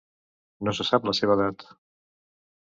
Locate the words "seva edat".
1.19-1.67